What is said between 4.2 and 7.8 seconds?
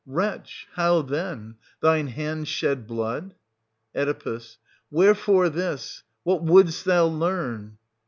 Oe. Wherefore this? What wouldst thou learn